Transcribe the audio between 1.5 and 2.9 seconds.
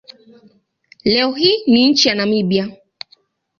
ni nchi ya Namibia.